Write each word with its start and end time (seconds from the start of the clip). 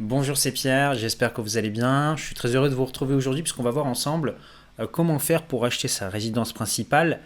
Bonjour, 0.00 0.36
c'est 0.36 0.52
Pierre, 0.52 0.94
j'espère 0.94 1.32
que 1.34 1.40
vous 1.40 1.56
allez 1.56 1.70
bien. 1.70 2.14
Je 2.16 2.22
suis 2.22 2.34
très 2.36 2.54
heureux 2.54 2.70
de 2.70 2.74
vous 2.76 2.84
retrouver 2.84 3.16
aujourd'hui 3.16 3.42
puisqu'on 3.42 3.64
va 3.64 3.72
voir 3.72 3.86
ensemble 3.86 4.36
euh, 4.78 4.86
comment 4.86 5.18
faire 5.18 5.42
pour 5.42 5.64
acheter 5.64 5.88
sa 5.88 6.08
résidence 6.08 6.52
principale 6.52 7.18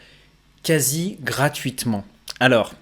quasi 0.63 1.19
gratuitement. 1.21 2.03
Alors, 2.41 2.73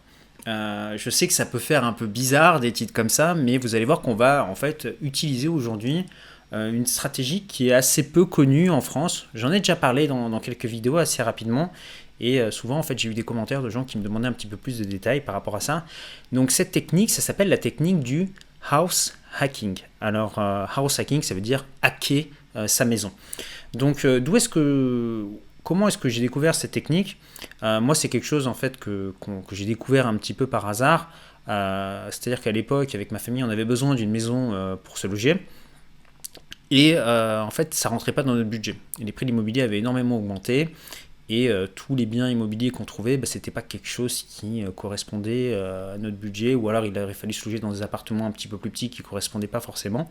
euh, 0.47 0.97
je 0.97 1.11
sais 1.11 1.27
que 1.27 1.33
ça 1.33 1.45
peut 1.45 1.59
faire 1.59 1.83
un 1.83 1.93
peu 1.93 2.07
bizarre 2.07 2.61
des 2.61 2.71
titres 2.71 2.93
comme 2.93 3.09
ça, 3.09 3.35
mais 3.35 3.59
vous 3.59 3.75
allez 3.75 3.85
voir 3.85 4.01
qu'on 4.01 4.15
va 4.15 4.45
en 4.45 4.55
fait 4.55 4.87
utiliser 5.03 5.49
aujourd'hui 5.49 6.07
euh, 6.53 6.73
une 6.73 6.87
stratégie 6.87 7.43
qui 7.43 7.71
est 7.71 7.73
assez 7.73 8.13
peu 8.13 8.25
connue 8.25 8.71
en 8.71 8.81
France. 8.81 9.27
J'en 9.35 9.51
ai 9.51 9.59
déjà 9.59 9.75
parlé 9.75 10.07
dans, 10.07 10.39
quelques 10.39 10.67
vidéos 10.67 10.99
assez 10.99 11.21
rapidement. 11.21 11.73
Et 12.21 12.39
souvent, 12.51 12.79
en 12.79 12.83
fait, 12.83 12.99
j'ai 12.99 13.09
eu 13.09 13.15
des 13.15 13.23
commentaires 13.23 13.63
de 13.63 13.71
gens 13.71 13.83
qui 13.83 13.97
me 13.97 14.05
demandaient 14.05 14.29
un 14.29 14.33
petit 14.33 14.47
peu 14.47 14.59
plus 14.59 14.79
de 14.79 14.85
détails 14.85 15.23
par 15.23 15.35
rapport 15.35 15.57
à 15.57 15.61
ça. 15.61 15.87
Donc, 16.33 16.51
cette 16.51 16.71
technique, 16.71 17.09
ça 17.09 17.23
s'appelle 17.23 17.49
la 17.49 17.57
technique 17.57 18.01
du 18.01 18.29
house 18.71 19.15
hacking. 19.39 19.79
Alors, 20.01 20.39
euh, 20.39 20.67
house 20.75 20.99
hacking, 20.99 21.23
ça 21.23 21.35
veut 21.35 21.41
dire 21.41 21.65
hacker 21.83 22.25
euh, 22.57 22.67
sa 22.67 22.85
maison. 22.85 23.13
Donc, 23.75 24.05
euh, 24.05 24.21
d'où 24.21 24.37
est-ce 24.37 24.49
que, 24.49 25.27
comment 25.63 25.89
est-ce 25.89 25.99
que 25.99 26.09
j'ai 26.09 26.21
découvert 26.21 26.55
cette 26.55 26.73
technique? 26.73 27.19
Moi, 27.63 27.95
c'est 27.95 28.09
quelque 28.09 28.27
chose 28.27 28.47
en 28.47 28.55
fait 28.55 28.79
que, 28.79 29.15
j'ai 29.53 29.65
découvert 29.65 30.07
un 30.07 30.17
petit 30.17 30.35
peu 30.35 30.47
par 30.47 30.67
hasard. 30.67 31.11
C'est-à-dire 31.47 32.41
qu'à 32.41 32.53
l'époque, 32.53 32.95
avec 32.95 33.13
ma 33.13 33.19
famille, 33.19 33.43
on 33.43 33.49
avait 33.49 33.65
besoin 33.65 33.95
d'une 33.95 34.11
maison 34.11 34.79
pour 34.85 34.99
se 34.99 35.07
loger. 35.07 35.47
Et 36.71 36.99
en 36.99 37.51
fait, 37.51 37.75
ça 37.75 37.89
rentrait 37.89 38.13
pas 38.13 38.23
dans 38.23 38.35
notre 38.35 38.49
budget. 38.49 38.77
les 38.99 39.13
prix 39.13 39.27
de 39.27 39.31
l'immobilier 39.31 39.63
avaient 39.63 39.79
énormément 39.79 40.17
augmenté. 40.17 40.75
Et 41.33 41.49
euh, 41.49 41.69
tous 41.73 41.95
les 41.95 42.07
biens 42.07 42.29
immobiliers 42.29 42.71
qu'on 42.71 42.85
trouvait, 42.85 43.17
bah, 43.17 43.25
ce 43.25 43.39
n'était 43.39 43.53
pas 43.53 43.63
quelque 43.63 43.87
chose 43.87 44.25
qui 44.29 44.65
euh, 44.65 44.73
correspondait 44.73 45.53
euh, 45.55 45.95
à 45.95 45.99
notre 45.99 46.17
budget, 46.17 46.57
ou 46.57 46.69
alors 46.69 46.85
il 46.85 46.99
aurait 46.99 47.15
fallu 47.15 47.33
se 47.33 47.45
loger 47.45 47.61
dans 47.61 47.71
des 47.71 47.83
appartements 47.83 48.27
un 48.27 48.33
petit 48.33 48.49
peu 48.49 48.59
plus 48.59 48.69
petits 48.69 48.91
qui 48.91 49.01
ne 49.01 49.07
correspondaient 49.07 49.47
pas 49.47 49.61
forcément. 49.61 50.11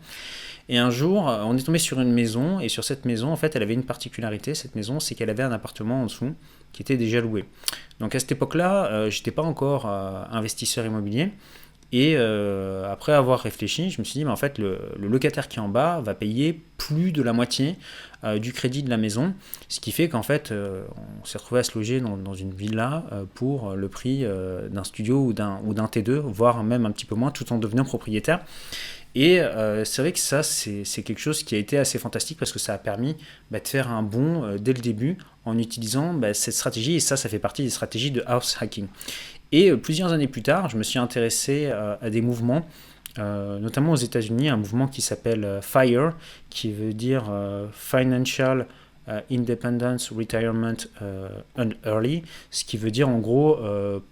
Et 0.70 0.78
un 0.78 0.88
jour, 0.88 1.24
on 1.24 1.54
est 1.58 1.62
tombé 1.62 1.78
sur 1.78 2.00
une 2.00 2.12
maison, 2.12 2.58
et 2.58 2.70
sur 2.70 2.84
cette 2.84 3.04
maison, 3.04 3.30
en 3.30 3.36
fait, 3.36 3.54
elle 3.54 3.62
avait 3.62 3.74
une 3.74 3.84
particularité, 3.84 4.54
cette 4.54 4.74
maison, 4.74 4.98
c'est 4.98 5.14
qu'elle 5.14 5.28
avait 5.28 5.42
un 5.42 5.52
appartement 5.52 6.00
en 6.00 6.06
dessous 6.06 6.34
qui 6.72 6.80
était 6.80 6.96
déjà 6.96 7.20
loué. 7.20 7.44
Donc 7.98 8.14
à 8.14 8.18
cette 8.18 8.32
époque-là, 8.32 9.10
je 9.10 9.18
n'étais 9.18 9.32
pas 9.32 9.42
encore 9.42 9.86
investisseur 9.86 10.86
immobilier, 10.86 11.32
et 11.92 12.14
euh, 12.16 12.90
après 12.90 13.12
avoir 13.12 13.40
réfléchi, 13.40 13.90
je 13.90 14.00
me 14.00 14.04
suis 14.04 14.14
dit, 14.14 14.24
mais 14.24 14.30
en 14.30 14.36
fait, 14.36 14.58
le, 14.58 14.78
locataire 14.98 15.48
qui 15.48 15.58
est 15.58 15.62
en 15.62 15.68
bas 15.68 16.00
va 16.00 16.14
payer 16.14 16.60
plus 16.78 17.10
de 17.10 17.20
la 17.22 17.32
moitié 17.32 17.76
euh, 18.22 18.38
du 18.38 18.52
crédit 18.52 18.82
de 18.82 18.90
la 18.90 18.96
maison, 18.96 19.34
ce 19.68 19.80
qui 19.80 19.90
fait 19.90 20.08
qu'en 20.08 20.22
fait, 20.22 20.52
euh, 20.52 20.84
on 21.20 21.24
s'est 21.24 21.38
retrouvé 21.38 21.60
à 21.60 21.64
se 21.64 21.76
loger 21.76 22.00
dans, 22.00 22.34
une 22.34 22.54
villa 22.54 23.04
pour 23.34 23.74
le 23.74 23.88
prix 23.88 24.24
d'un 24.70 24.84
studio 24.84 25.20
ou 25.24 25.32
d'un 25.32 25.86
T2, 25.86 26.12
voire 26.12 26.62
même 26.62 26.86
un 26.86 26.92
petit 26.92 27.06
peu 27.06 27.16
moins, 27.16 27.30
tout 27.30 27.52
en 27.52 27.58
devenant 27.58 27.84
propriétaire. 27.84 28.40
Et 29.16 29.40
c'est 29.84 30.02
vrai 30.02 30.12
que 30.12 30.20
ça, 30.20 30.44
c'est 30.44 31.02
quelque 31.02 31.18
chose 31.18 31.42
qui 31.42 31.56
a 31.56 31.58
été 31.58 31.76
assez 31.76 31.98
fantastique 31.98 32.38
parce 32.38 32.52
que 32.52 32.60
ça 32.60 32.74
a 32.74 32.78
permis 32.78 33.16
bah, 33.50 33.58
de 33.58 33.66
faire 33.66 33.90
un 33.90 34.02
bond 34.02 34.56
dès 34.60 34.72
le 34.72 34.80
début 34.80 35.18
en 35.44 35.58
utilisant 35.58 36.14
bah, 36.14 36.34
cette 36.34 36.54
stratégie. 36.54 36.94
Et 36.94 37.00
ça, 37.00 37.16
ça 37.16 37.28
fait 37.28 37.40
partie 37.40 37.64
des 37.64 37.70
stratégies 37.70 38.12
de 38.12 38.22
house 38.26 38.56
hacking. 38.60 38.86
Et 39.52 39.70
euh, 39.70 39.76
plusieurs 39.76 40.12
années 40.12 40.28
plus 40.28 40.42
tard, 40.42 40.68
je 40.68 40.76
me 40.76 40.82
suis 40.82 40.98
intéressé 40.98 41.66
euh, 41.66 41.96
à 42.00 42.10
des 42.10 42.20
mouvements, 42.20 42.66
euh, 43.18 43.58
notamment 43.58 43.92
aux 43.92 43.96
États-Unis, 43.96 44.48
un 44.48 44.56
mouvement 44.56 44.86
qui 44.86 45.02
s'appelle 45.02 45.60
FIRE, 45.62 46.12
qui 46.48 46.72
veut 46.72 46.92
dire 46.92 47.24
Financial 47.72 48.66
Independence 49.30 50.12
Retirement 50.12 50.76
and 51.58 51.70
Early, 51.84 52.22
ce 52.50 52.64
qui 52.64 52.76
veut 52.76 52.92
dire 52.92 53.08
en 53.08 53.18
gros 53.18 53.58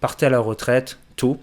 partez 0.01 0.25
à 0.25 0.29
la 0.29 0.39
retraite 0.39 0.99
tôt. 1.15 1.39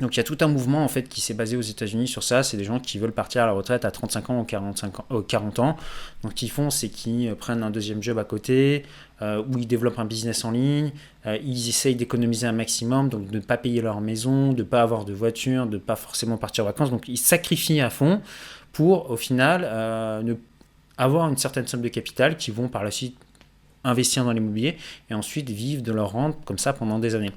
Donc 0.00 0.16
il 0.16 0.16
y 0.16 0.20
a 0.20 0.24
tout 0.24 0.38
un 0.40 0.48
mouvement 0.48 0.84
en 0.84 0.88
fait 0.88 1.08
qui 1.08 1.20
s'est 1.20 1.34
basé 1.34 1.56
aux 1.56 1.62
États-Unis 1.62 2.08
sur 2.08 2.24
ça. 2.24 2.42
C'est 2.42 2.56
des 2.56 2.64
gens 2.64 2.80
qui 2.80 2.98
veulent 2.98 3.12
partir 3.12 3.44
à 3.44 3.46
la 3.46 3.52
retraite 3.52 3.84
à 3.84 3.92
35 3.92 4.30
ans 4.30 4.40
ou 4.40 4.44
45 4.44 5.00
ans, 5.00 5.22
40 5.22 5.58
ans. 5.60 5.76
Donc 6.22 6.32
ce 6.32 6.36
qu'ils 6.36 6.50
font, 6.50 6.70
c'est 6.70 6.88
qu'ils 6.88 7.32
prennent 7.36 7.62
un 7.62 7.70
deuxième 7.70 8.02
job 8.02 8.18
à 8.18 8.24
côté, 8.24 8.84
euh, 9.22 9.42
où 9.42 9.58
ils 9.58 9.68
développent 9.68 10.00
un 10.00 10.04
business 10.04 10.44
en 10.44 10.50
ligne. 10.50 10.90
Euh, 11.26 11.38
ils 11.44 11.68
essayent 11.68 11.94
d'économiser 11.94 12.48
un 12.48 12.52
maximum, 12.52 13.08
donc 13.08 13.30
de 13.30 13.36
ne 13.36 13.42
pas 13.42 13.56
payer 13.56 13.82
leur 13.82 14.00
maison, 14.00 14.52
de 14.52 14.58
ne 14.58 14.68
pas 14.68 14.82
avoir 14.82 15.04
de 15.04 15.12
voiture, 15.12 15.66
de 15.66 15.76
ne 15.76 15.80
pas 15.80 15.96
forcément 15.96 16.38
partir 16.38 16.64
en 16.64 16.66
vacances. 16.66 16.90
Donc 16.90 17.06
ils 17.06 17.16
sacrifient 17.16 17.80
à 17.80 17.90
fond 17.90 18.20
pour 18.72 19.10
au 19.10 19.16
final 19.16 19.62
euh, 19.64 20.34
avoir 20.98 21.28
une 21.28 21.36
certaine 21.36 21.68
somme 21.68 21.82
de 21.82 21.88
capital 21.88 22.36
qui 22.36 22.50
vont 22.50 22.66
par 22.66 22.82
la 22.82 22.90
suite 22.90 23.16
investir 23.84 24.24
dans 24.24 24.32
l'immobilier 24.32 24.76
et 25.10 25.14
ensuite 25.14 25.50
vivre 25.50 25.82
de 25.82 25.92
leur 25.92 26.12
rente 26.12 26.44
comme 26.44 26.58
ça 26.58 26.72
pendant 26.72 26.98
des 26.98 27.14
années. 27.14 27.32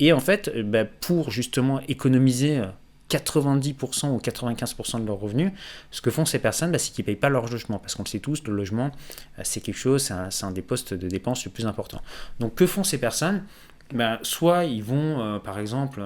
Et 0.00 0.12
en 0.12 0.20
fait, 0.20 0.48
euh, 0.48 0.62
bah, 0.62 0.84
pour 0.84 1.30
justement 1.30 1.80
économiser 1.86 2.62
90% 3.10 4.06
euh, 4.06 4.08
ou 4.08 4.18
95% 4.18 5.02
de 5.02 5.06
leurs 5.06 5.20
revenus, 5.20 5.52
ce 5.90 6.00
que 6.00 6.10
font 6.10 6.24
ces 6.24 6.38
personnes, 6.38 6.72
bah, 6.72 6.78
c'est 6.78 6.90
qu'ils 6.92 7.04
ne 7.04 7.06
payent 7.06 7.16
pas 7.16 7.28
leur 7.28 7.46
logement. 7.48 7.78
Parce 7.78 7.94
qu'on 7.94 8.02
le 8.02 8.08
sait 8.08 8.18
tous, 8.18 8.42
le 8.44 8.54
logement, 8.54 8.90
euh, 9.38 9.42
c'est 9.44 9.60
quelque 9.60 9.76
chose, 9.76 10.10
c'est 10.30 10.44
un, 10.44 10.50
des 10.50 10.62
postes 10.62 10.94
de 10.94 11.08
dépenses 11.08 11.44
le 11.44 11.50
plus 11.52 11.66
important. 11.66 12.00
Donc 12.40 12.54
que 12.56 12.66
font 12.66 12.82
ces 12.82 12.98
personnes? 12.98 13.44
Bah, 13.92 14.18
Soit 14.22 14.64
ils 14.64 14.82
vont, 14.82 15.40
par 15.40 15.58
exemple, 15.58 16.00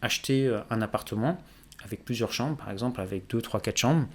acheter 0.00 0.50
un 0.70 0.80
appartement 0.80 1.38
avec 1.84 2.02
plusieurs 2.02 2.32
chambres, 2.32 2.56
par 2.56 2.70
exemple 2.70 3.00
avec 3.02 3.28
2, 3.28 3.42
3, 3.42 3.60
4 3.60 3.76
chambres, 3.76 4.06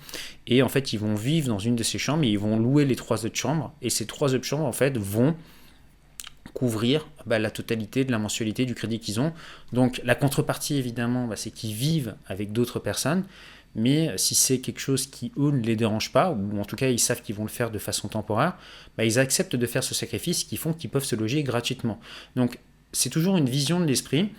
et 0.47 0.63
en 0.63 0.69
fait 0.69 0.91
ils 0.91 0.99
vont 0.99 1.13
vivre 1.13 1.47
dans 1.47 1.59
une 1.59 1.75
de 1.75 1.83
ces 1.83 1.99
chambres 1.99 2.23
et 2.23 2.29
ils 2.29 2.39
vont 2.39 2.57
louer 2.57 2.83
les 2.83 2.95
trois 2.95 3.25
autres 3.25 3.37
chambres, 3.37 3.73
et 3.81 3.89
ces 3.89 4.05
trois 4.05 4.33
autres 4.33 4.43
chambres 4.43 4.65
en 4.65 4.73
fait 4.73 4.97
vont 4.97 5.35
couvrir 6.53 7.07
bah, 7.25 7.39
la 7.39 7.51
totalité 7.51 8.05
de 8.05 8.11
la 8.11 8.19
mensualité 8.19 8.65
du 8.65 8.75
crédit 8.75 8.99
qu'ils 8.99 9.19
ont. 9.19 9.33
Donc 9.71 10.01
la 10.03 10.15
contrepartie, 10.15 10.75
évidemment, 10.75 11.27
bah, 11.27 11.35
c'est 11.35 11.51
qu'ils 11.51 11.73
vivent 11.73 12.15
avec 12.27 12.51
d'autres 12.51 12.79
personnes, 12.79 13.23
mais 13.75 14.15
si 14.17 14.35
c'est 14.35 14.59
quelque 14.59 14.79
chose 14.79 15.07
qui, 15.07 15.31
eux, 15.37 15.51
ne 15.51 15.61
les 15.63 15.75
dérange 15.75 16.11
pas, 16.11 16.31
ou 16.31 16.59
en 16.59 16.65
tout 16.65 16.75
cas 16.75 16.89
ils 16.89 16.99
savent 16.99 17.21
qu'ils 17.21 17.35
vont 17.35 17.43
le 17.43 17.49
faire 17.49 17.71
de 17.71 17.79
façon 17.79 18.07
temporaire, 18.07 18.55
bah, 18.97 19.05
ils 19.05 19.19
acceptent 19.19 19.55
de 19.55 19.65
faire 19.65 19.83
ce 19.83 19.95
sacrifice 19.95 20.43
qui 20.43 20.57
font 20.57 20.73
qu'ils 20.73 20.89
peuvent 20.89 21.05
se 21.05 21.15
loger 21.15 21.43
gratuitement. 21.43 21.99
Donc 22.35 22.59
c'est 22.91 23.09
toujours 23.09 23.37
une 23.37 23.49
vision 23.49 23.79
de 23.79 23.85
l'esprit 23.85 24.29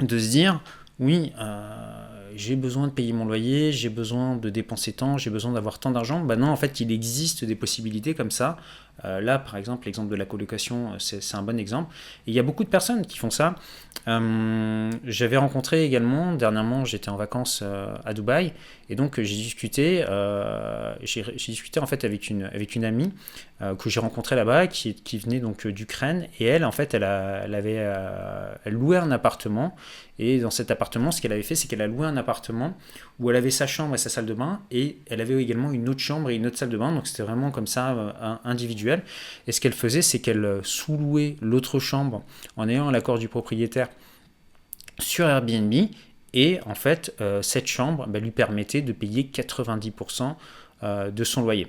de 0.00 0.18
se 0.18 0.30
dire, 0.30 0.62
oui, 0.98 1.32
euh, 1.38 2.21
j'ai 2.36 2.56
besoin 2.56 2.88
de 2.88 2.92
payer 2.92 3.12
mon 3.12 3.24
loyer, 3.24 3.72
j'ai 3.72 3.88
besoin 3.88 4.36
de 4.36 4.50
dépenser 4.50 4.92
tant, 4.92 5.18
j'ai 5.18 5.30
besoin 5.30 5.52
d'avoir 5.52 5.78
tant 5.78 5.90
d'argent. 5.90 6.20
Ben 6.20 6.36
non, 6.36 6.48
en 6.48 6.56
fait, 6.56 6.80
il 6.80 6.90
existe 6.92 7.44
des 7.44 7.54
possibilités 7.54 8.14
comme 8.14 8.30
ça. 8.30 8.56
Euh, 9.04 9.20
là, 9.20 9.38
par 9.38 9.56
exemple, 9.56 9.86
l'exemple 9.86 10.10
de 10.10 10.16
la 10.16 10.24
colocation, 10.24 10.92
euh, 10.92 10.96
c'est 10.98 11.36
un 11.36 11.42
bon 11.42 11.58
exemple. 11.58 11.92
Et 12.26 12.30
il 12.30 12.34
y 12.34 12.38
a 12.38 12.42
beaucoup 12.42 12.62
de 12.62 12.68
personnes 12.68 13.04
qui 13.04 13.18
font 13.18 13.30
ça. 13.30 13.56
Euh, 14.06 14.90
j'avais 15.04 15.36
rencontré 15.36 15.84
également, 15.84 16.34
dernièrement, 16.34 16.84
j'étais 16.84 17.08
en 17.08 17.16
vacances 17.16 17.62
à 18.04 18.14
Dubaï, 18.14 18.52
et 18.88 18.96
donc 18.96 19.20
j'ai 19.20 19.36
discuté, 19.36 20.04
j'ai 21.02 21.22
discuté 21.22 21.78
en 21.78 21.86
fait 21.86 22.04
avec 22.04 22.28
une, 22.28 22.44
avec 22.44 22.74
une 22.74 22.84
amie 22.84 23.12
que 23.78 23.88
j'ai 23.88 24.00
rencontrée 24.00 24.34
là-bas, 24.34 24.66
qui, 24.66 25.18
venait 25.18 25.38
donc 25.38 25.68
d'Ukraine, 25.68 26.26
et 26.40 26.46
elle, 26.46 26.64
en 26.64 26.72
fait, 26.72 26.94
elle 26.94 27.04
avait 27.04 27.86
elle 28.64 28.72
loué 28.72 28.96
un 28.96 29.12
appartement, 29.12 29.76
et 30.18 30.40
dans 30.40 30.50
cet 30.50 30.72
appartement, 30.72 31.12
ce 31.12 31.20
qu'elle 31.20 31.32
avait 31.32 31.42
fait, 31.42 31.54
c'est 31.54 31.68
qu'elle 31.68 31.82
a 31.82 31.86
loué 31.86 32.06
un 32.06 32.16
appartement 32.16 32.21
où 33.18 33.30
elle 33.30 33.36
avait 33.36 33.50
sa 33.50 33.66
chambre 33.66 33.94
et 33.94 33.98
sa 33.98 34.08
salle 34.08 34.26
de 34.26 34.34
bain, 34.34 34.60
et 34.70 34.98
elle 35.08 35.20
avait 35.20 35.40
également 35.42 35.72
une 35.72 35.88
autre 35.88 36.00
chambre 36.00 36.30
et 36.30 36.36
une 36.36 36.46
autre 36.46 36.58
salle 36.58 36.70
de 36.70 36.76
bain, 36.76 36.92
donc 36.92 37.06
c'était 37.06 37.22
vraiment 37.22 37.50
comme 37.50 37.66
ça, 37.66 38.40
individuel. 38.44 39.02
Et 39.46 39.52
ce 39.52 39.60
qu'elle 39.60 39.72
faisait, 39.72 40.02
c'est 40.02 40.20
qu'elle 40.20 40.60
sous-louait 40.62 41.36
l'autre 41.40 41.78
chambre 41.78 42.24
en 42.56 42.68
ayant 42.68 42.90
l'accord 42.90 43.18
du 43.18 43.28
propriétaire 43.28 43.88
sur 44.98 45.26
Airbnb, 45.26 45.72
et 46.34 46.60
en 46.66 46.74
fait, 46.74 47.14
euh, 47.20 47.42
cette 47.42 47.66
chambre 47.66 48.06
bah, 48.06 48.18
lui 48.18 48.30
permettait 48.30 48.82
de 48.82 48.92
payer 48.92 49.30
90% 49.32 50.34
euh, 50.82 51.10
de 51.10 51.24
son 51.24 51.42
loyer. 51.42 51.68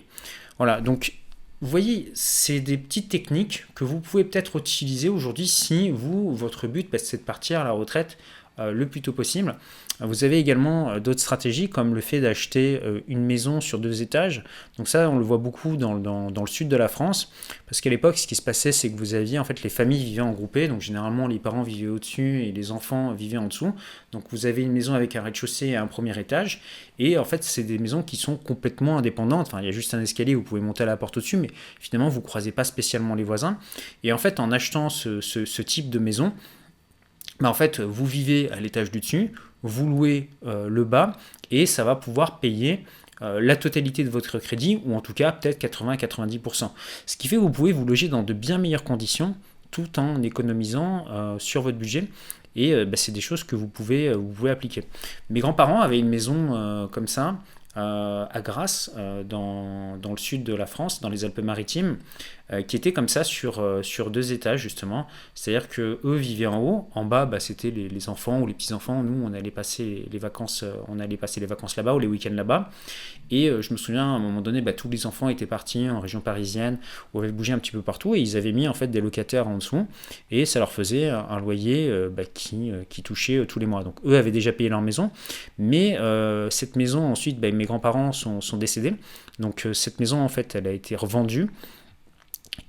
Voilà, 0.57 0.81
donc 0.81 1.13
vous 1.61 1.69
voyez, 1.69 2.11
c'est 2.13 2.59
des 2.59 2.77
petites 2.77 3.09
techniques 3.09 3.65
que 3.75 3.83
vous 3.83 3.99
pouvez 3.99 4.23
peut-être 4.23 4.57
utiliser 4.57 5.09
aujourd'hui 5.09 5.47
si 5.47 5.89
vous, 5.89 6.35
votre 6.35 6.67
but, 6.67 6.89
bah, 6.91 6.97
c'est 6.97 7.17
de 7.17 7.23
partir 7.23 7.61
à 7.61 7.63
la 7.63 7.71
retraite 7.71 8.17
euh, 8.17 8.42
le 8.57 8.85
plus 8.87 9.01
tôt 9.01 9.13
possible. 9.13 9.55
Vous 9.99 10.23
avez 10.23 10.39
également 10.39 10.89
euh, 10.89 10.99
d'autres 10.99 11.19
stratégies 11.19 11.69
comme 11.69 11.93
le 11.93 12.01
fait 12.01 12.19
d'acheter 12.19 12.81
euh, 12.83 13.01
une 13.07 13.23
maison 13.23 13.61
sur 13.61 13.79
deux 13.79 14.01
étages. 14.01 14.43
Donc 14.77 14.87
ça, 14.87 15.09
on 15.09 15.17
le 15.17 15.23
voit 15.23 15.37
beaucoup 15.37 15.77
dans, 15.77 15.93
le 15.93 16.47
sud 16.47 16.67
de 16.67 16.75
la 16.75 16.87
France, 16.87 17.31
parce 17.67 17.79
qu'à 17.79 17.89
l'époque, 17.89 18.17
ce 18.17 18.25
qui 18.25 18.35
se 18.35 18.41
passait, 18.41 18.71
c'est 18.71 18.91
que 18.91 18.97
vous 18.97 19.13
aviez 19.13 19.37
en 19.37 19.43
fait 19.43 19.61
les 19.61 19.69
familles 19.69 20.03
vivaient 20.03 20.21
en 20.21 20.31
groupé, 20.31 20.67
donc 20.67 20.81
généralement 20.81 21.27
les 21.27 21.39
parents 21.39 21.61
vivaient 21.61 21.89
au-dessus 21.89 22.43
et 22.43 22.51
les 22.51 22.71
enfants 22.71 23.11
vivaient 23.11 23.37
en 23.37 23.47
dessous. 23.47 23.73
Donc 24.11 24.23
vous 24.31 24.45
avez 24.45 24.63
une 24.63 24.71
maison 24.71 24.95
avec 24.95 25.15
un 25.15 25.21
rez-de-chaussée 25.21 25.67
et 25.67 25.75
un 25.75 25.87
premier 25.87 26.17
étage, 26.19 26.61
et 26.97 27.17
en 27.17 27.25
fait 27.25 27.43
c'est 27.43 27.63
des 27.63 27.77
maisons 27.77 28.01
qui 28.01 28.17
sont 28.17 28.35
complètement 28.35 28.97
indépendantes. 28.97 29.47
Enfin, 29.47 29.59
il 29.61 29.65
y 29.65 29.69
a 29.69 29.71
juste 29.71 29.93
un 29.93 30.01
escalier, 30.01 30.33
vous 30.33 30.43
pouvez 30.43 30.61
monter 30.61 30.83
à 30.83 30.87
la 30.87 30.97
porte 30.97 31.17
au-dessus, 31.17 31.37
mais 31.37 31.49
finalement 31.79 32.09
vous 32.09 32.21
croisez 32.21 32.51
pas 32.51 32.63
spécialement 32.63 33.15
les 33.15 33.23
voisins. 33.23 33.57
Et 34.03 34.11
en 34.11 34.17
fait, 34.17 34.39
en 34.39 34.51
achetant 34.51 34.89
ce, 34.89 35.61
type 35.61 35.89
de 35.89 35.99
maison, 35.99 36.33
en 37.41 37.53
fait, 37.53 37.79
vous 37.79 38.05
vivez 38.05 38.51
à 38.51 38.59
l'étage 38.59 38.91
du 38.91 38.99
dessus, 38.99 39.33
vous 39.63 39.87
louez 39.87 40.29
euh, 40.45 40.67
le 40.69 40.83
bas 40.83 41.13
et 41.49 41.65
ça 41.65 41.83
va 41.83 41.95
pouvoir 41.95 42.39
payer 42.39 42.83
euh, 43.21 43.39
la 43.41 43.55
totalité 43.55 44.03
de 44.03 44.09
votre 44.09 44.39
crédit 44.39 44.81
ou 44.85 44.95
en 44.95 45.01
tout 45.01 45.13
cas 45.13 45.31
peut-être 45.31 45.59
80-90%. 45.63 46.69
Ce 47.05 47.17
qui 47.17 47.27
fait 47.27 47.37
que 47.37 47.41
vous 47.41 47.49
pouvez 47.49 47.71
vous 47.71 47.85
loger 47.85 48.09
dans 48.09 48.23
de 48.23 48.33
bien 48.33 48.57
meilleures 48.57 48.83
conditions 48.83 49.35
tout 49.71 49.99
en 49.99 50.21
économisant 50.21 51.05
euh, 51.09 51.39
sur 51.39 51.63
votre 51.63 51.77
budget. 51.77 52.05
Et 52.55 52.85
bah, 52.85 52.97
c'est 52.97 53.11
des 53.11 53.19
choses 53.19 53.43
que 53.43 53.55
vous 53.55 53.67
pouvez, 53.67 54.13
appliquer. 54.47 54.83
Mes 55.31 55.39
grands-parents 55.39 55.81
avaient 55.81 55.97
une 55.97 56.07
maison 56.07 56.87
comme 56.91 57.07
ça 57.07 57.39
à 57.75 58.41
Grasse, 58.41 58.91
euh, 58.97 59.23
dans, 59.23 59.97
dans, 59.97 60.11
le 60.11 60.17
sud 60.17 60.43
de 60.43 60.53
la 60.53 60.67
France, 60.67 61.01
dans 61.01 61.09
les 61.09 61.25
Alpes-Maritimes, 61.25 61.97
euh, 62.51 62.61
qui 62.61 62.75
était 62.75 62.93
comme 62.93 63.07
ça 63.07 63.23
sur, 63.23 63.63
sur 63.81 64.11
deux 64.11 64.31
étages 64.31 64.61
justement. 64.61 65.07
C'est-à-dire 65.33 65.67
que 65.69 65.99
eux 66.03 66.15
vivaient 66.15 66.45
en 66.45 66.61
haut, 66.61 66.89
en 66.93 67.03
bas 67.05 67.25
bah, 67.25 67.39
c'était 67.39 67.71
les, 67.71 68.09
enfants 68.09 68.39
ou 68.41 68.45
les 68.45 68.53
petits-enfants. 68.53 69.01
Nous 69.01 69.25
on 69.25 69.33
allait 69.33 69.49
passer 69.49 70.07
les 70.11 70.19
vacances, 70.19 70.63
on 70.87 70.99
allait 70.99 71.17
passer 71.17 71.39
les 71.39 71.47
vacances 71.47 71.75
là-bas 71.75 71.95
ou 71.95 71.99
les 71.99 72.07
week-ends 72.07 72.33
là-bas. 72.33 72.69
Et 73.31 73.47
je 73.47 73.73
me 73.73 73.77
souviens 73.77 74.03
à 74.03 74.15
un 74.15 74.19
moment 74.19 74.41
donné, 74.41 74.61
bah, 74.61 74.73
tous 74.73 74.89
les 74.89 75.07
enfants 75.07 75.29
étaient 75.29 75.47
partis 75.47 75.89
en 75.89 75.99
région 75.99 76.19
parisienne 76.19 76.77
ou 77.13 77.19
avaient 77.19 77.31
bougé 77.31 77.53
un 77.53 77.59
petit 77.59 77.71
peu 77.71 77.81
partout 77.81 78.13
et 78.13 78.19
ils 78.19 78.37
avaient 78.37 78.51
mis 78.51 78.67
en 78.67 78.73
fait 78.73 78.87
des 78.87 79.01
locataires 79.01 79.47
en 79.47 79.57
dessous 79.57 79.87
et 80.29 80.45
ça 80.45 80.59
leur 80.59 80.71
faisait 80.71 81.09
un 81.09 81.39
loyer 81.39 81.91
bah, 82.11 82.23
qui, 82.31 82.71
qui 82.89 83.01
touchait 83.01 83.45
tous 83.47 83.57
les 83.57 83.65
mois. 83.65 83.83
Donc 83.83 83.95
eux 84.05 84.17
avaient 84.17 84.31
déjà 84.31 84.51
payé 84.51 84.69
leur 84.69 84.81
maison, 84.81 85.09
mais 85.57 85.97
cette 86.51 86.75
maison 86.75 87.05
ensuite, 87.05 87.39
mes 87.63 87.67
grands-parents 87.67 88.11
sont, 88.11 88.57
décédés. 88.57 88.95
Donc 89.39 89.65
euh, 89.65 89.73
cette 89.73 90.01
maison, 90.01 90.19
en 90.19 90.27
fait, 90.27 90.55
elle 90.55 90.67
a 90.67 90.71
été 90.71 90.97
revendue. 90.97 91.49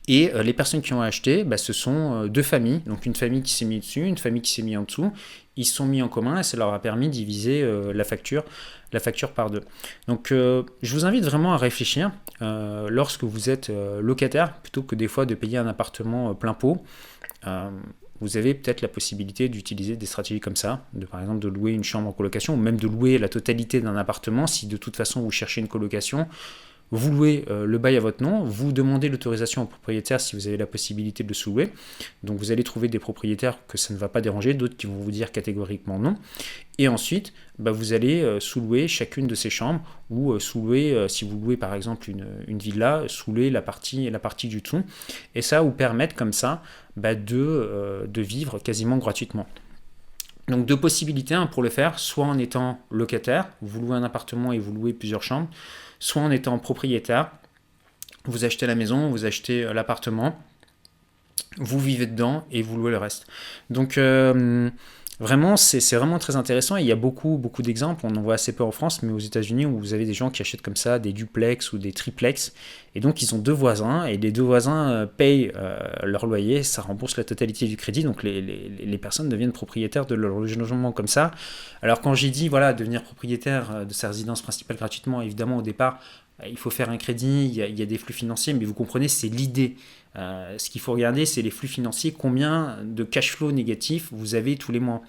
Et 0.06 0.32
euh, 0.32 0.44
les 0.44 0.52
personnes 0.52 0.82
qui 0.82 0.92
ont 0.92 1.02
acheté, 1.02 1.42
bah, 1.42 1.56
ce 1.56 1.72
sont 1.72 2.14
euh, 2.14 2.28
deux 2.28 2.44
familles. 2.44 2.80
Donc 2.86 3.06
une 3.06 3.16
famille 3.16 3.42
qui 3.42 3.52
s'est 3.52 3.64
mise 3.64 3.80
dessus, 3.80 4.06
une 4.06 4.18
famille 4.18 4.40
qui 4.40 4.52
s'est 4.52 4.62
mise 4.62 4.76
en 4.76 4.84
dessous. 4.84 5.12
Ils 5.56 5.64
se 5.64 5.74
sont 5.74 5.86
mis 5.86 6.00
en 6.00 6.08
commun 6.08 6.38
et 6.38 6.42
ça 6.44 6.56
leur 6.56 6.72
a 6.72 6.80
permis 6.80 7.08
de 7.08 7.12
diviser 7.12 7.64
la, 7.94 8.02
facture, 8.02 8.44
la 8.92 8.98
facture 8.98 9.30
par 9.30 9.50
deux. 9.50 9.62
Donc 10.08 10.30
je 10.30 10.94
vous 10.94 11.06
invite 11.06 11.22
vraiment 11.22 11.54
à 11.54 11.58
réfléchir 11.58 12.10
lorsque 12.40 13.22
vous 13.22 13.50
êtes 13.50 13.70
locataire, 14.00 14.54
plutôt 14.54 14.82
que 14.82 14.96
des 14.96 15.06
fois 15.06 15.26
de 15.26 15.36
payer 15.36 15.58
un 15.58 15.68
appartement 15.68 16.34
plein 16.34 16.54
pot 16.54 16.82
vous 18.24 18.38
avez 18.38 18.54
peut-être 18.54 18.80
la 18.80 18.88
possibilité 18.88 19.50
d'utiliser 19.50 19.96
des 19.96 20.06
stratégies 20.06 20.40
comme 20.40 20.56
ça, 20.56 20.86
de 20.94 21.04
par 21.04 21.20
exemple 21.20 21.40
de 21.40 21.48
louer 21.48 21.72
une 21.72 21.84
chambre 21.84 22.08
en 22.08 22.12
colocation, 22.12 22.54
ou 22.54 22.56
même 22.56 22.78
de 22.78 22.88
louer 22.88 23.18
la 23.18 23.28
totalité 23.28 23.82
d'un 23.82 23.96
appartement 23.96 24.46
si 24.46 24.66
de 24.66 24.78
toute 24.78 24.96
façon 24.96 25.20
vous 25.20 25.30
cherchez 25.30 25.60
une 25.60 25.68
colocation. 25.68 26.26
Vous 26.96 27.10
louez 27.10 27.44
euh, 27.50 27.66
le 27.66 27.78
bail 27.78 27.96
à 27.96 28.00
votre 28.00 28.22
nom, 28.22 28.44
vous 28.44 28.70
demandez 28.70 29.08
l'autorisation 29.08 29.62
au 29.62 29.66
propriétaire 29.66 30.20
si 30.20 30.36
vous 30.36 30.46
avez 30.46 30.56
la 30.56 30.66
possibilité 30.66 31.24
de 31.24 31.28
le 31.28 31.34
sous-louer. 31.34 31.72
Donc 32.22 32.38
vous 32.38 32.52
allez 32.52 32.62
trouver 32.62 32.86
des 32.86 33.00
propriétaires 33.00 33.58
que 33.66 33.76
ça 33.76 33.92
ne 33.92 33.98
va 33.98 34.08
pas 34.08 34.20
déranger, 34.20 34.54
d'autres 34.54 34.76
qui 34.76 34.86
vont 34.86 34.94
vous 34.94 35.10
dire 35.10 35.32
catégoriquement 35.32 35.98
non. 35.98 36.14
Et 36.78 36.86
ensuite, 36.86 37.32
bah, 37.58 37.72
vous 37.72 37.94
allez 37.94 38.22
euh, 38.22 38.38
sous-louer 38.38 38.86
chacune 38.86 39.26
de 39.26 39.34
ces 39.34 39.50
chambres 39.50 39.82
ou 40.08 40.30
euh, 40.30 40.38
sous-louer, 40.38 41.06
si 41.08 41.24
vous 41.24 41.36
louez 41.36 41.56
par 41.56 41.74
exemple 41.74 42.08
une, 42.10 42.58
villa, 42.58 43.02
sous-louer 43.08 43.50
la 43.50 43.60
partie, 43.60 44.08
la 44.08 44.20
partie 44.20 44.46
du 44.46 44.62
tout. 44.62 44.84
Et 45.34 45.42
ça 45.42 45.62
vous 45.62 45.72
permettre 45.72 46.14
comme 46.14 46.32
ça 46.32 46.62
bah, 46.96 47.16
de, 47.16 48.06
de 48.06 48.22
vivre 48.22 48.60
quasiment 48.60 48.98
gratuitement. 48.98 49.48
Donc 50.46 50.66
deux 50.66 50.78
possibilités 50.78 51.34
hein, 51.34 51.46
pour 51.46 51.62
le 51.62 51.70
faire, 51.70 51.98
soit 51.98 52.26
en 52.26 52.38
étant 52.38 52.78
locataire, 52.90 53.48
vous 53.62 53.80
louez 53.80 53.96
un 53.96 54.04
appartement 54.04 54.52
et 54.52 54.58
vous 54.58 54.72
louez 54.72 54.92
plusieurs 54.92 55.22
chambres, 55.22 55.48
soit 55.98 56.22
en 56.22 56.30
étant 56.30 56.58
propriétaire, 56.58 57.30
vous 58.24 58.44
achetez 58.44 58.66
la 58.66 58.74
maison, 58.74 59.10
vous 59.10 59.24
achetez 59.24 59.64
euh, 59.64 59.72
l'appartement, 59.72 60.38
vous 61.58 61.78
vivez 61.78 62.06
dedans 62.06 62.46
et 62.50 62.62
vous 62.62 62.76
louez 62.76 62.90
le 62.90 62.98
reste. 62.98 63.26
Donc 63.70 63.98
euh, 63.98 64.70
vraiment, 65.20 65.56
c'est 65.56 65.96
vraiment 65.96 66.18
très 66.18 66.36
intéressant. 66.36 66.76
il 66.76 66.86
y 66.86 66.92
a 66.92 66.96
beaucoup, 66.96 67.40
d'exemples. 67.60 68.04
On 68.06 68.14
en 68.16 68.22
voit 68.22 68.34
assez 68.34 68.54
peu 68.54 68.64
en 68.64 68.70
France, 68.70 69.02
mais 69.02 69.12
aux 69.12 69.18
États-Unis, 69.18 69.66
où 69.66 69.78
vous 69.78 69.94
avez 69.94 70.04
des 70.04 70.14
gens 70.14 70.30
qui 70.30 70.42
achètent 70.42 70.62
comme 70.62 70.76
ça 70.76 70.98
des 70.98 71.12
duplex 71.12 71.72
ou 71.72 71.78
des 71.78 71.92
triplex. 71.92 72.52
Et 72.94 73.00
donc, 73.00 73.22
ils 73.22 73.34
ont 73.34 73.38
deux 73.38 73.52
voisins, 73.52 74.04
et 74.04 74.16
les 74.16 74.30
deux 74.30 74.42
voisins 74.42 74.90
euh, 74.90 75.06
payent 75.06 75.52
leur 76.02 76.26
loyer, 76.26 76.62
ça 76.62 76.82
rembourse 76.82 77.16
la 77.16 77.24
totalité 77.24 77.66
du 77.66 77.76
crédit. 77.76 78.02
Donc, 78.02 78.22
les, 78.22 78.40
les, 78.40 78.98
personnes 78.98 79.28
deviennent 79.28 79.52
propriétaires 79.52 80.06
de 80.06 80.14
leur 80.14 80.38
logement 80.38 80.92
comme 80.92 81.08
ça. 81.08 81.30
Alors, 81.82 82.00
quand 82.00 82.14
j'ai 82.14 82.30
dit, 82.30 82.48
voilà, 82.48 82.72
devenir 82.72 83.02
propriétaire 83.02 83.86
de 83.86 83.92
sa 83.92 84.08
résidence 84.08 84.42
principale 84.42 84.76
gratuitement, 84.76 85.22
évidemment, 85.22 85.58
au 85.58 85.62
départ, 85.62 85.98
euh, 85.98 86.23
il 86.48 86.58
faut 86.58 86.70
faire 86.70 86.90
un 86.90 86.96
crédit, 86.96 87.46
il 87.46 87.54
y, 87.54 87.82
a, 87.82 87.86
des 87.86 87.98
flux 87.98 88.12
financiers, 88.12 88.54
mais 88.54 88.64
vous 88.64 88.74
comprenez, 88.74 89.08
c'est 89.08 89.28
l'idée. 89.28 89.76
Euh, 90.16 90.56
ce 90.58 90.70
qu'il 90.70 90.80
faut 90.80 90.92
regarder, 90.92 91.26
c'est 91.26 91.42
les 91.42 91.50
flux 91.50 91.68
financiers, 91.68 92.12
combien 92.12 92.78
de 92.82 93.04
cash 93.04 93.32
flow 93.32 93.52
négatifs 93.52 94.08
vous 94.12 94.34
avez 94.34 94.56
tous 94.56 94.72
les 94.72 94.80
mois. 94.80 95.02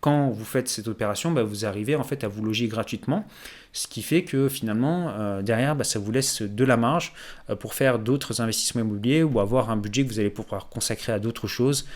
Quand 0.00 0.30
vous 0.30 0.44
faites 0.44 0.68
cette 0.68 0.88
opération, 0.88 1.30
bah, 1.30 1.44
vous 1.44 1.64
arrivez 1.64 1.96
en 1.96 2.04
fait 2.04 2.24
à 2.24 2.28
vous 2.28 2.44
loger 2.44 2.66
gratuitement, 2.68 3.24
ce 3.72 3.86
qui 3.86 4.02
fait 4.02 4.22
que 4.22 4.48
finalement, 4.48 5.10
euh, 5.10 5.42
derrière, 5.42 5.76
bah, 5.76 5.84
ça 5.84 5.98
vous 5.98 6.12
laisse 6.12 6.42
de 6.42 6.64
la 6.64 6.76
marge 6.76 7.14
pour 7.60 7.72
faire 7.74 7.98
d'autres 7.98 8.40
investissements 8.40 8.82
immobiliers 8.82 9.22
ou 9.22 9.40
avoir 9.40 9.70
un 9.70 9.76
budget 9.76 10.04
que 10.04 10.08
vous 10.08 10.20
allez 10.20 10.30
pouvoir 10.30 10.68
consacrer 10.68 11.12
à 11.12 11.18
d'autres 11.18 11.46
choses, 11.46 11.86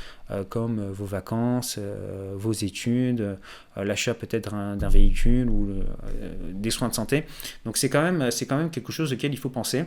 comme 0.49 0.91
vos 0.91 1.05
vacances, 1.05 1.79
vos 2.35 2.53
études, 2.53 3.39
l'achat 3.77 4.15
peut-être 4.15 4.51
d'un 4.77 4.89
véhicule 4.89 5.49
ou 5.49 5.69
des 6.53 6.71
soins 6.71 6.89
de 6.89 6.95
santé. 6.95 7.25
Donc 7.65 7.77
c'est 7.77 7.89
quand, 7.89 8.03
même, 8.03 8.29
quand 8.49 8.57
même 8.57 8.71
quelque 8.71 8.93
chose 8.93 9.13
auquel 9.13 9.33
il 9.33 9.39
faut 9.39 9.51
penser. 9.51 9.85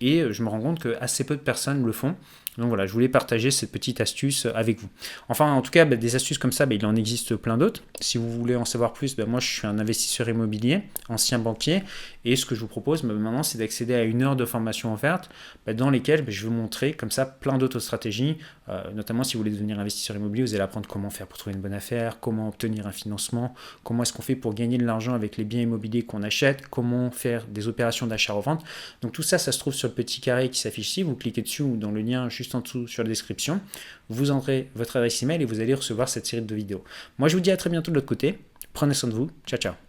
Et 0.00 0.22
je 0.30 0.42
me 0.42 0.48
rends 0.48 0.60
compte 0.60 0.78
que 0.78 0.96
assez 1.00 1.24
peu 1.24 1.36
de 1.36 1.40
personnes 1.40 1.84
le 1.84 1.92
font. 1.92 2.14
Donc 2.58 2.68
voilà, 2.68 2.86
je 2.86 2.92
voulais 2.92 3.08
partager 3.08 3.52
cette 3.52 3.70
petite 3.70 4.00
astuce 4.00 4.46
avec 4.46 4.80
vous. 4.80 4.88
Enfin, 5.28 5.52
en 5.52 5.62
tout 5.62 5.70
cas, 5.70 5.84
bah, 5.84 5.94
des 5.94 6.16
astuces 6.16 6.38
comme 6.38 6.50
ça, 6.50 6.66
bah, 6.66 6.74
il 6.74 6.84
en 6.84 6.96
existe 6.96 7.36
plein 7.36 7.56
d'autres. 7.56 7.82
Si 8.00 8.18
vous 8.18 8.28
voulez 8.30 8.56
en 8.56 8.64
savoir 8.64 8.92
plus, 8.92 9.14
bah, 9.14 9.26
moi 9.26 9.38
je 9.38 9.46
suis 9.46 9.66
un 9.66 9.78
investisseur 9.78 10.28
immobilier, 10.28 10.82
ancien 11.08 11.38
banquier, 11.38 11.84
et 12.24 12.34
ce 12.34 12.44
que 12.44 12.56
je 12.56 12.60
vous 12.60 12.66
propose 12.66 13.04
maintenant, 13.04 13.44
c'est 13.44 13.58
d'accéder 13.58 13.94
à 13.94 14.02
une 14.02 14.22
heure 14.22 14.34
de 14.34 14.44
formation 14.44 14.92
offerte 14.92 15.30
dans 15.72 15.88
lesquelles 15.88 16.24
je 16.28 16.42
vais 16.42 16.48
vous 16.48 16.54
montrer 16.54 16.94
comme 16.94 17.12
ça 17.12 17.26
plein 17.26 17.58
d'autres 17.58 17.78
stratégies, 17.78 18.38
euh, 18.68 18.90
notamment 18.92 19.22
si 19.22 19.36
vous 19.36 19.44
voulez 19.44 19.56
investisseur 19.78 20.16
immobilier, 20.16 20.42
vous 20.42 20.54
allez 20.54 20.62
apprendre 20.62 20.88
comment 20.88 21.10
faire 21.10 21.26
pour 21.26 21.38
trouver 21.38 21.54
une 21.54 21.62
bonne 21.62 21.72
affaire, 21.72 22.20
comment 22.20 22.48
obtenir 22.48 22.86
un 22.86 22.92
financement, 22.92 23.54
comment 23.84 24.02
est-ce 24.02 24.12
qu'on 24.12 24.22
fait 24.22 24.36
pour 24.36 24.54
gagner 24.54 24.78
de 24.78 24.84
l'argent 24.84 25.14
avec 25.14 25.36
les 25.36 25.44
biens 25.44 25.62
immobiliers 25.62 26.02
qu'on 26.02 26.22
achète, 26.22 26.68
comment 26.68 27.10
faire 27.10 27.46
des 27.46 27.68
opérations 27.68 28.06
d'achat-revente. 28.06 28.64
Donc 29.02 29.12
tout 29.12 29.22
ça, 29.22 29.38
ça 29.38 29.52
se 29.52 29.58
trouve 29.58 29.74
sur 29.74 29.88
le 29.88 29.94
petit 29.94 30.20
carré 30.20 30.50
qui 30.50 30.60
s'affiche 30.60 30.90
ici, 30.90 31.02
vous 31.02 31.14
cliquez 31.14 31.42
dessus 31.42 31.62
ou 31.62 31.76
dans 31.76 31.90
le 31.90 32.00
lien 32.00 32.28
juste 32.28 32.54
en 32.54 32.60
dessous 32.60 32.86
sur 32.86 33.02
la 33.02 33.08
description, 33.08 33.60
vous 34.08 34.30
entrez 34.30 34.70
votre 34.74 34.96
adresse 34.96 35.22
email 35.22 35.42
et 35.42 35.44
vous 35.44 35.60
allez 35.60 35.74
recevoir 35.74 36.08
cette 36.08 36.26
série 36.26 36.42
de 36.42 36.54
vidéos. 36.54 36.84
Moi 37.18 37.28
je 37.28 37.36
vous 37.36 37.42
dis 37.42 37.50
à 37.50 37.56
très 37.56 37.70
bientôt 37.70 37.90
de 37.90 37.96
l'autre 37.96 38.06
côté, 38.06 38.38
prenez 38.72 38.94
soin 38.94 39.08
de 39.08 39.14
vous, 39.14 39.30
ciao 39.46 39.58
ciao 39.58 39.87